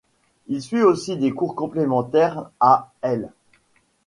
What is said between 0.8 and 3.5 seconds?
aussi des cours complémentaires à l'.